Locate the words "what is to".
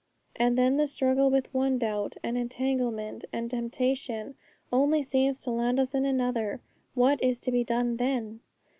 6.95-7.51